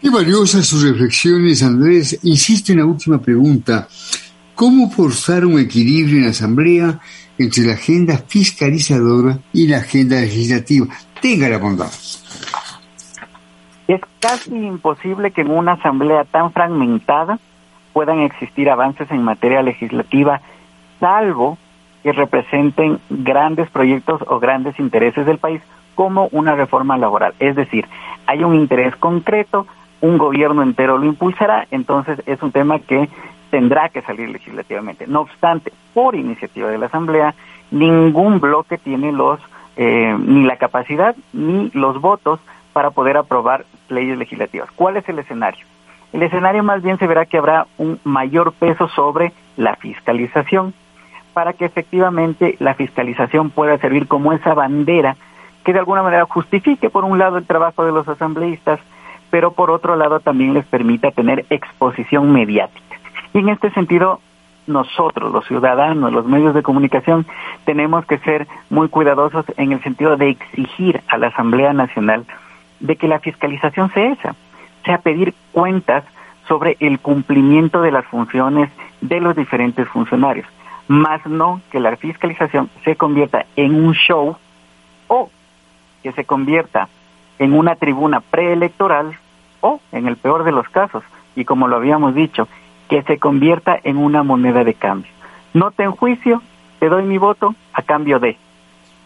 Qué 0.00 0.11
valiosas 0.11 0.67
sus 0.67 0.88
reflexiones, 0.88 1.62
Andrés. 1.62 2.21
Insisto 2.23 2.73
en 2.73 2.78
la 2.78 2.87
última 2.87 3.19
pregunta. 3.19 3.88
¿Cómo 4.54 4.91
forzar 4.91 5.45
un 5.45 5.58
equilibrio 5.58 6.19
en 6.19 6.25
la 6.25 6.30
Asamblea 6.30 7.00
entre 7.37 7.65
la 7.65 7.75
agenda 7.75 8.19
fiscalizadora 8.19 9.39
y 9.52 9.67
la 9.67 9.78
agenda 9.78 10.21
legislativa? 10.21 10.87
Tenga 11.21 11.49
la 11.49 11.58
bondad. 11.58 11.91
Es 13.89 14.00
casi 14.21 14.54
imposible 14.54 15.32
que 15.32 15.41
en 15.41 15.50
una 15.50 15.73
Asamblea 15.73 16.25
tan 16.25 16.52
fragmentada 16.52 17.39
puedan 17.93 18.21
existir 18.21 18.71
avances 18.71 19.11
en 19.11 19.23
materia 19.23 19.63
legislativa, 19.63 20.41
salvo 21.00 21.58
que 22.02 22.13
representen 22.13 22.99
grandes 23.11 23.69
proyectos 23.71 24.23
o 24.26 24.39
grandes 24.39 24.78
intereses 24.78 25.26
del 25.26 25.39
país 25.39 25.63
como 25.95 26.28
una 26.30 26.54
reforma 26.54 26.97
laboral. 26.97 27.34
Es 27.41 27.56
decir, 27.56 27.87
hay 28.26 28.45
un 28.45 28.54
interés 28.54 28.95
concreto, 28.97 29.67
un 30.00 30.17
gobierno 30.17 30.63
entero 30.63 30.97
lo 30.97 31.06
impulsará, 31.06 31.67
entonces 31.71 32.23
es 32.26 32.41
un 32.43 32.52
tema 32.52 32.78
que 32.78 33.08
tendrá 33.50 33.89
que 33.89 34.02
salir 34.02 34.28
legislativamente. 34.28 35.06
No 35.06 35.23
obstante, 35.23 35.73
por 35.95 36.15
iniciativa 36.15 36.69
de 36.69 36.78
la 36.78 36.87
Asamblea, 36.87 37.34
ningún 37.71 38.41
bloque 38.41 38.78
tiene 38.78 39.13
los 39.13 39.41
eh, 39.76 40.17
ni 40.19 40.45
la 40.45 40.56
capacidad 40.56 41.15
ni 41.32 41.71
los 41.73 42.00
votos 42.00 42.41
para 42.73 42.91
poder 42.91 43.17
aprobar 43.17 43.65
leyes 43.89 44.19
legislativas. 44.19 44.71
¿Cuál 44.73 44.97
es 44.97 45.08
el 45.08 45.19
escenario? 45.19 45.65
El 46.13 46.23
escenario 46.23 46.63
más 46.63 46.82
bien 46.82 46.99
se 46.99 47.06
verá 47.06 47.26
que 47.26 47.39
habrá 47.39 47.67
un 47.76 48.00
mayor 48.04 48.52
peso 48.52 48.89
sobre 48.89 49.32
la 49.56 49.76
fiscalización 49.76 50.75
para 51.32 51.52
que 51.52 51.64
efectivamente 51.64 52.56
la 52.58 52.75
fiscalización 52.75 53.50
pueda 53.50 53.78
servir 53.78 54.08
como 54.08 54.32
esa 54.32 54.54
bandera 54.54 55.17
que 55.64 55.73
de 55.73 55.78
alguna 55.80 56.02
manera 56.02 56.25
justifique, 56.25 56.91
por 56.91 57.04
un 57.04 57.19
lado, 57.19 57.36
el 57.36 57.47
trabajo 57.47 57.84
de 57.84 57.93
los 57.93 58.08
asambleístas, 58.08 58.80
pero 59.30 59.52
por 59.52 59.71
otro 59.71 59.97
lado 59.97 60.21
también 60.21 60.54
les 60.54 60.64
permita 60.64 61.10
tener 61.10 61.45
exposición 61.50 62.32
mediática. 62.32 62.97
Y 63.34 63.38
en 63.38 63.50
este 63.50 63.71
sentido, 63.73 64.21
nosotros, 64.67 65.32
los 65.32 65.47
ciudadanos, 65.47 66.12
los 66.12 66.26
medios 66.26 66.54
de 66.54 66.62
comunicación, 66.62 67.26
tenemos 67.64 68.06
que 68.06 68.19
ser 68.19 68.47
muy 68.71 68.88
cuidadosos 68.88 69.45
en 69.56 69.73
el 69.73 69.82
sentido 69.82 70.17
de 70.17 70.30
exigir 70.30 71.02
a 71.08 71.19
la 71.19 71.28
Asamblea 71.28 71.73
Nacional 71.73 72.25
de 72.80 72.97
que 72.97 73.08
la 73.08 73.19
fiscalización 73.19 73.93
sea 73.93 74.12
esa, 74.12 74.34
sea 74.84 74.99
pedir 74.99 75.34
cuentas 75.52 76.04
sobre 76.47 76.76
el 76.80 76.99
cumplimiento 76.99 77.82
de 77.82 77.93
las 77.93 78.06
funciones 78.06 78.71
de 79.00 79.21
los 79.21 79.36
diferentes 79.36 79.86
funcionarios 79.88 80.47
más 80.89 81.25
no 81.27 81.61
que 81.71 81.81
la 81.81 81.97
fiscalización 81.97 82.71
se 82.85 82.97
convierta 82.97 83.47
en 83.57 83.75
un 83.75 83.95
show 83.95 84.37
o 85.07 85.31
que 86.03 86.13
se 86.13 86.25
convierta 86.25 86.89
en 87.39 87.53
una 87.53 87.77
tribuna 87.77 88.21
preelectoral 88.21 89.17
o, 89.61 89.81
en 89.93 90.07
el 90.07 90.17
peor 90.17 90.45
de 90.45 90.53
los 90.53 90.69
casos, 90.69 91.03
y 91.37 91.45
como 91.45 91.69
lo 91.69 91.77
habíamos 91.77 92.15
dicho, 92.15 92.49
que 92.89 93.03
se 93.03 93.19
convierta 93.19 93.79
en 93.83 93.97
una 93.97 94.23
moneda 94.23 94.65
de 94.65 94.75
cambio. 94.75 95.11
No 95.55 95.71
te 95.71 95.87
juicio, 95.87 96.43
te 96.81 96.89
doy 96.89 97.05
mi 97.05 97.19
voto 97.19 97.55
a 97.73 97.83
cambio 97.83 98.19
de. 98.19 98.37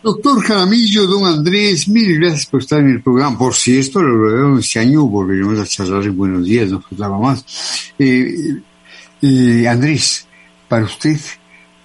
Doctor 0.03 0.42
Jaramillo, 0.42 1.07
don 1.07 1.25
Andrés, 1.27 1.88
mil 1.88 2.18
gracias 2.18 2.47
por 2.47 2.61
estar 2.61 2.81
en 2.81 2.90
el 2.90 3.03
programa. 3.03 3.38
Por 3.38 3.55
si 3.55 3.79
esto 3.79 4.03
lo 4.03 4.27
veo 4.27 4.59
este 4.59 4.81
año, 4.81 5.05
volveremos 5.05 5.61
a 5.61 5.66
charlar 5.66 6.03
en 6.03 6.16
Buenos 6.16 6.45
Días, 6.45 6.71
no 6.71 6.81
faltaba 6.81 7.18
más. 7.18 7.92
Eh, 7.99 8.61
eh, 9.23 9.68
Andrés, 9.68 10.27
para 10.68 10.85
usted, 10.85 11.18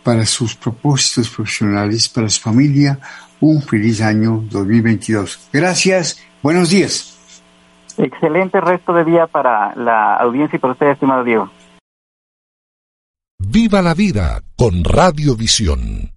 para 0.08 0.26
sus 0.26 0.56
propósitos 0.56 1.30
profesionales, 1.30 2.08
para 2.08 2.30
su 2.30 2.40
familia, 2.40 2.98
un 3.42 3.62
feliz 3.62 4.00
año 4.00 4.42
2022. 4.50 5.50
Gracias, 5.52 6.26
buenos 6.42 6.70
días. 6.70 7.44
Excelente 7.98 8.62
resto 8.62 8.94
de 8.94 9.04
día 9.04 9.28
para 9.28 9.76
la 9.76 10.16
audiencia 10.16 10.56
y 10.56 10.60
para 10.60 10.72
usted, 10.72 10.92
estimado 10.92 11.26
Diego. 11.26 11.50
Viva 13.38 13.82
la 13.82 13.94
vida 13.94 14.40
con 14.56 14.86
Radiovisión. 14.86 16.17